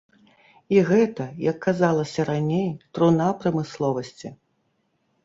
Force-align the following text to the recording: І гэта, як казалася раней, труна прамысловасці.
І 0.77 0.77
гэта, 0.91 1.27
як 1.51 1.59
казалася 1.65 2.25
раней, 2.29 2.65
труна 2.97 3.29
прамысловасці. 3.45 4.33